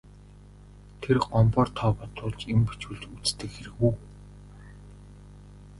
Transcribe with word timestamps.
Тэр 1.01 1.17
Гомбоор 1.27 1.69
тоо 1.77 1.91
бодуулж, 1.97 2.39
юм 2.53 2.59
бичүүлж 2.67 3.03
үздэг 3.17 3.49
хэрэг 3.53 3.77
үү. 3.87 3.93